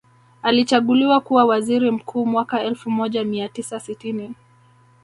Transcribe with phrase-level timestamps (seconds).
[0.41, 4.35] Alichaguliwa kuwa waziri mkuu mwaka elfu moja mia tisa sitini